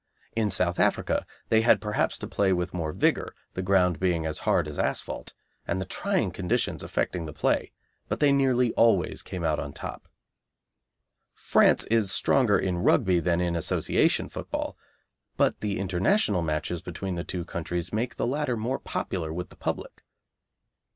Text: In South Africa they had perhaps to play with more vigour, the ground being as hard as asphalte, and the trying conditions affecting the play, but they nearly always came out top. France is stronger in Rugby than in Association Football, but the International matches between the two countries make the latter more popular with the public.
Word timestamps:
In 0.35 0.49
South 0.49 0.79
Africa 0.79 1.27
they 1.49 1.61
had 1.61 1.79
perhaps 1.79 2.17
to 2.17 2.27
play 2.27 2.51
with 2.53 2.73
more 2.73 2.91
vigour, 2.91 3.35
the 3.53 3.61
ground 3.61 3.99
being 3.99 4.25
as 4.25 4.39
hard 4.49 4.67
as 4.67 4.79
asphalte, 4.79 5.35
and 5.67 5.79
the 5.79 5.85
trying 5.85 6.31
conditions 6.31 6.81
affecting 6.81 7.27
the 7.27 7.33
play, 7.33 7.71
but 8.07 8.19
they 8.19 8.31
nearly 8.31 8.73
always 8.73 9.21
came 9.21 9.43
out 9.43 9.57
top. 9.75 10.07
France 11.35 11.83
is 11.91 12.11
stronger 12.11 12.57
in 12.57 12.79
Rugby 12.79 13.19
than 13.19 13.39
in 13.41 13.55
Association 13.55 14.27
Football, 14.27 14.75
but 15.37 15.59
the 15.59 15.77
International 15.77 16.41
matches 16.41 16.81
between 16.81 17.13
the 17.13 17.23
two 17.23 17.45
countries 17.45 17.93
make 17.93 18.15
the 18.15 18.25
latter 18.25 18.57
more 18.57 18.79
popular 18.79 19.31
with 19.31 19.49
the 19.49 19.55
public. 19.55 20.01